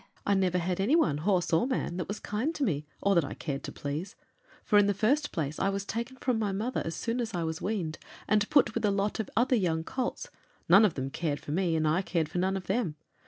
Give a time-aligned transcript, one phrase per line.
[0.25, 3.23] "I never had any one, horse or man, that was kind to me, or that
[3.23, 4.15] I cared to please,
[4.65, 7.43] for in the first place I was taken from my mother as soon as I
[7.43, 10.29] was weaned, and put with a lot of other young colts;
[10.67, 12.95] none of them cared for me, and I cared for none of them.